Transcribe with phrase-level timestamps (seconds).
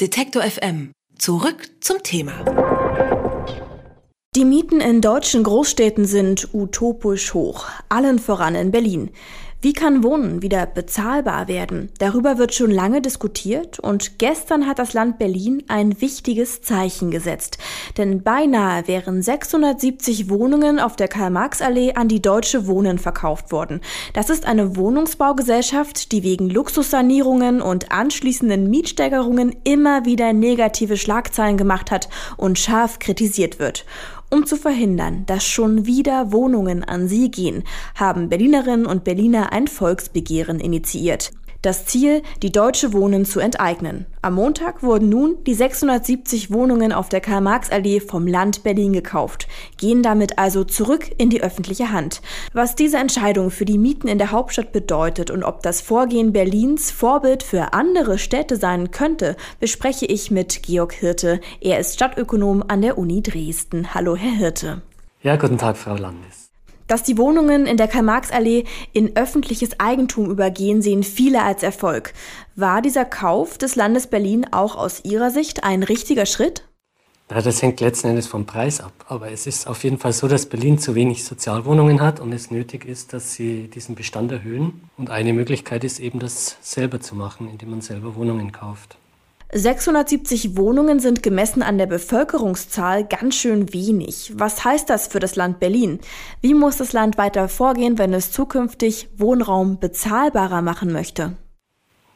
[0.00, 0.92] Detektor FM.
[1.18, 2.32] Zurück zum Thema.
[4.34, 9.10] Die Mieten in deutschen Großstädten sind utopisch hoch, allen voran in Berlin.
[9.62, 11.90] Wie kann Wohnen wieder bezahlbar werden?
[11.98, 17.58] Darüber wird schon lange diskutiert und gestern hat das Land Berlin ein wichtiges Zeichen gesetzt.
[17.98, 23.82] Denn beinahe wären 670 Wohnungen auf der Karl-Marx-Allee an die Deutsche Wohnen verkauft worden.
[24.14, 31.90] Das ist eine Wohnungsbaugesellschaft, die wegen Luxussanierungen und anschließenden Mietsteigerungen immer wieder negative Schlagzeilen gemacht
[31.90, 33.84] hat und scharf kritisiert wird.
[34.30, 37.64] Um zu verhindern, dass schon wieder Wohnungen an sie gehen,
[37.96, 41.32] haben Berlinerinnen und Berliner ein Volksbegehren initiiert.
[41.62, 44.06] Das Ziel, die Deutsche Wohnen zu enteignen.
[44.22, 49.46] Am Montag wurden nun die 670 Wohnungen auf der Karl-Marx-Allee vom Land Berlin gekauft,
[49.76, 52.22] gehen damit also zurück in die öffentliche Hand.
[52.54, 56.90] Was diese Entscheidung für die Mieten in der Hauptstadt bedeutet und ob das Vorgehen Berlins
[56.90, 61.42] Vorbild für andere Städte sein könnte, bespreche ich mit Georg Hirte.
[61.60, 63.92] Er ist Stadtökonom an der Uni Dresden.
[63.92, 64.80] Hallo, Herr Hirte.
[65.22, 66.49] Ja, guten Tag, Frau Landes.
[66.90, 72.12] Dass die Wohnungen in der Karl-Marx-Allee in öffentliches Eigentum übergehen, sehen viele als Erfolg.
[72.56, 76.64] War dieser Kauf des Landes Berlin auch aus Ihrer Sicht ein richtiger Schritt?
[77.30, 78.92] Ja, das hängt letzten Endes vom Preis ab.
[79.06, 82.50] Aber es ist auf jeden Fall so, dass Berlin zu wenig Sozialwohnungen hat und es
[82.50, 84.90] nötig ist, dass sie diesen Bestand erhöhen.
[84.96, 88.98] Und eine Möglichkeit ist eben, das selber zu machen, indem man selber Wohnungen kauft.
[89.52, 94.32] 670 Wohnungen sind gemessen an der Bevölkerungszahl ganz schön wenig.
[94.36, 95.98] Was heißt das für das Land Berlin?
[96.40, 101.36] Wie muss das Land weiter vorgehen, wenn es zukünftig Wohnraum bezahlbarer machen möchte?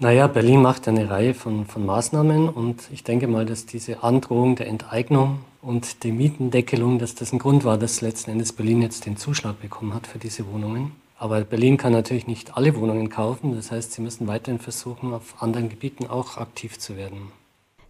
[0.00, 4.56] Naja, Berlin macht eine Reihe von, von Maßnahmen und ich denke mal, dass diese Androhung
[4.56, 9.06] der Enteignung und die Mietendeckelung, dass das ein Grund war, dass letzten Endes Berlin jetzt
[9.06, 10.92] den Zuschlag bekommen hat für diese Wohnungen.
[11.20, 13.54] Aber Berlin kann natürlich nicht alle Wohnungen kaufen.
[13.54, 17.30] Das heißt, sie müssen weiterhin versuchen, auf anderen Gebieten auch aktiv zu werden.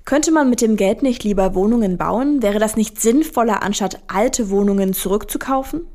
[0.05, 2.43] Könnte man mit dem Geld nicht lieber Wohnungen bauen?
[2.43, 5.87] Wäre das nicht sinnvoller, anstatt alte Wohnungen zurückzukaufen?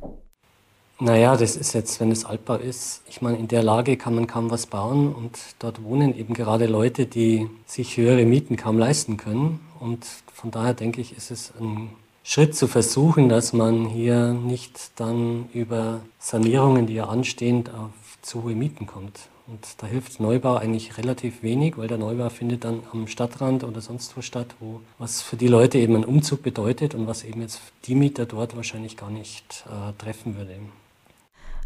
[0.98, 4.28] Naja, das ist jetzt, wenn es altbau ist, ich meine, in der Lage kann man
[4.28, 9.18] kaum was bauen und dort wohnen eben gerade Leute, die sich höhere Mieten kaum leisten
[9.18, 9.60] können.
[9.82, 11.90] Und von daher denke ich, ist es ein
[12.28, 17.92] Schritt zu versuchen, dass man hier nicht dann über Sanierungen, die ja anstehen, auf
[18.24, 19.30] zu hohe Mieten kommt.
[19.46, 23.80] Und da hilft Neubau eigentlich relativ wenig, weil der Neubau findet dann am Stadtrand oder
[23.80, 27.42] sonst wo statt, wo was für die Leute eben ein Umzug bedeutet und was eben
[27.42, 30.56] jetzt die Mieter dort wahrscheinlich gar nicht äh, treffen würde.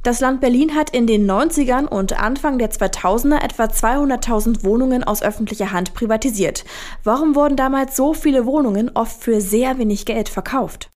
[0.02, 5.22] Das Land Berlin hat in den 90ern und Anfang der 2000er etwa 200.000 Wohnungen aus
[5.22, 6.64] öffentlicher Hand privatisiert.
[7.04, 10.90] Warum wurden damals so viele Wohnungen oft für sehr wenig Geld verkauft?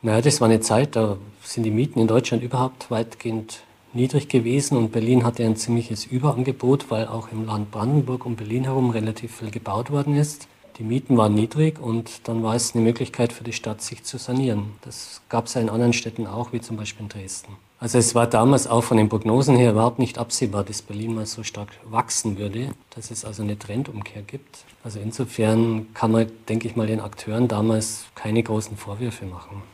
[0.00, 4.78] Naja, das war eine Zeit, da sind die Mieten in Deutschland überhaupt weitgehend niedrig gewesen
[4.78, 9.36] und Berlin hatte ein ziemliches Überangebot, weil auch im Land Brandenburg um Berlin herum relativ
[9.36, 10.48] viel gebaut worden ist.
[10.78, 14.16] Die Mieten waren niedrig und dann war es eine Möglichkeit für die Stadt, sich zu
[14.16, 14.72] sanieren.
[14.80, 17.56] Das gab es ja in anderen Städten auch, wie zum Beispiel in Dresden.
[17.82, 21.26] Also es war damals auch von den Prognosen her überhaupt nicht absehbar, dass Berlin mal
[21.26, 24.58] so stark wachsen würde, dass es also eine Trendumkehr gibt.
[24.84, 29.64] Also insofern kann man, denke ich mal, den Akteuren damals keine großen Vorwürfe machen.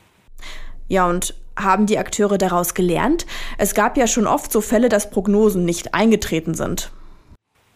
[0.88, 3.26] Ja, und haben die Akteure daraus gelernt?
[3.58, 6.90] Es gab ja schon oft so Fälle, dass Prognosen nicht eingetreten sind.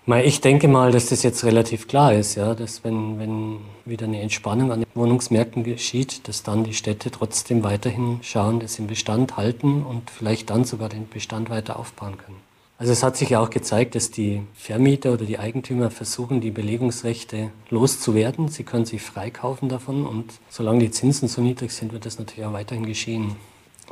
[0.04, 4.20] Ich denke mal, dass das jetzt relativ klar ist, ja, dass wenn, wenn wieder eine
[4.20, 8.88] Entspannung an den Wohnungsmärkten geschieht, dass dann die Städte trotzdem weiterhin schauen, dass sie den
[8.88, 12.38] Bestand halten und vielleicht dann sogar den Bestand weiter aufbauen können.
[12.78, 16.50] Also es hat sich ja auch gezeigt, dass die Vermieter oder die Eigentümer versuchen, die
[16.50, 18.48] Belegungsrechte loszuwerden.
[18.48, 22.44] Sie können sich freikaufen davon und solange die Zinsen so niedrig sind, wird das natürlich
[22.44, 23.36] auch weiterhin geschehen.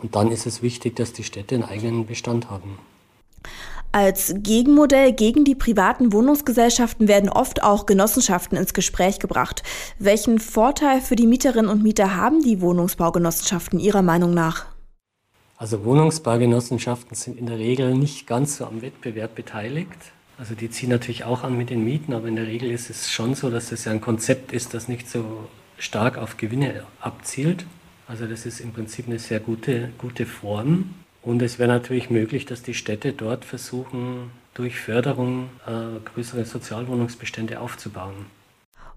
[0.02, 2.80] Und dann ist es wichtig, dass die Städte einen eigenen Bestand haben.
[3.92, 9.64] Als Gegenmodell gegen die privaten Wohnungsgesellschaften werden oft auch Genossenschaften ins Gespräch gebracht.
[9.98, 14.66] Welchen Vorteil für die Mieterinnen und Mieter haben die Wohnungsbaugenossenschaften Ihrer Meinung nach?
[15.56, 20.12] Also Wohnungsbaugenossenschaften sind in der Regel nicht ganz so am Wettbewerb beteiligt.
[20.38, 23.10] Also die ziehen natürlich auch an mit den Mieten, aber in der Regel ist es
[23.10, 25.48] schon so, dass es ja ein Konzept ist, das nicht so
[25.78, 27.66] stark auf Gewinne abzielt.
[28.06, 30.94] Also das ist im Prinzip eine sehr gute, gute Form.
[31.22, 37.60] Und es wäre natürlich möglich, dass die Städte dort versuchen, durch Förderung äh, größere Sozialwohnungsbestände
[37.60, 38.26] aufzubauen.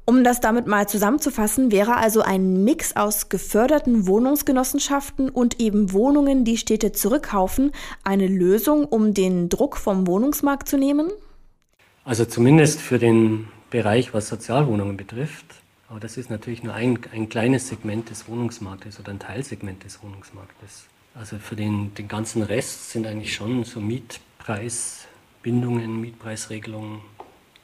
[0.06, 6.44] Um das damit mal zusammenzufassen, wäre also ein Mix aus geförderten Wohnungsgenossenschaften und eben Wohnungen,
[6.44, 7.72] die Städte zurückkaufen,
[8.04, 11.10] eine Lösung, um den Druck vom Wohnungsmarkt zu nehmen?
[12.04, 15.46] Also zumindest für den Bereich, was Sozialwohnungen betrifft.
[15.88, 20.04] Aber das ist natürlich nur ein, ein kleines Segment des Wohnungsmarktes oder ein Teilsegment des
[20.04, 20.86] Wohnungsmarktes.
[21.16, 27.02] Also für den, den ganzen Rest sind eigentlich schon so Mietpreisbindungen, Mietpreisregelungen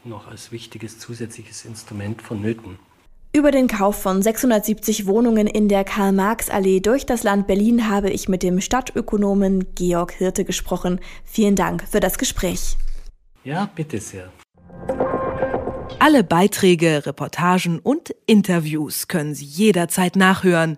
[0.04, 2.78] noch als wichtiges zusätzliches Instrument vonnöten.
[3.31, 8.30] Über den Kauf von 670 Wohnungen in der Karl-Marx-Allee durch das Land Berlin habe ich
[8.30, 11.00] mit dem Stadtökonomen Georg Hirte gesprochen.
[11.25, 12.78] Vielen Dank für das Gespräch.
[13.44, 14.31] Ja, bitte sehr.
[16.00, 20.78] Alle Beiträge, Reportagen und Interviews können Sie jederzeit nachhören